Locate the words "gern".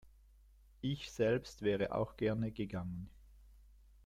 2.17-2.51